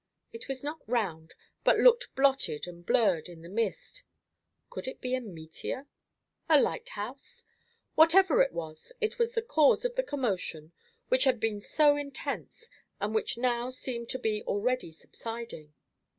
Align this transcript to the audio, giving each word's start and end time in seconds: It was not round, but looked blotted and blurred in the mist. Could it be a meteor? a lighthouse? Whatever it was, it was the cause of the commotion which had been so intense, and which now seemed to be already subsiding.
It 0.33 0.47
was 0.47 0.63
not 0.63 0.81
round, 0.87 1.35
but 1.63 1.77
looked 1.77 2.15
blotted 2.15 2.65
and 2.65 2.83
blurred 2.83 3.27
in 3.29 3.43
the 3.43 3.47
mist. 3.49 4.01
Could 4.71 4.87
it 4.87 4.99
be 4.99 5.13
a 5.13 5.21
meteor? 5.21 5.85
a 6.49 6.59
lighthouse? 6.59 7.45
Whatever 7.93 8.41
it 8.41 8.51
was, 8.51 8.91
it 8.99 9.19
was 9.19 9.33
the 9.33 9.43
cause 9.43 9.85
of 9.85 9.93
the 9.93 10.01
commotion 10.01 10.71
which 11.09 11.25
had 11.25 11.39
been 11.39 11.61
so 11.61 11.97
intense, 11.97 12.67
and 12.99 13.13
which 13.13 13.37
now 13.37 13.69
seemed 13.69 14.09
to 14.09 14.17
be 14.17 14.41
already 14.47 14.89
subsiding. 14.89 15.71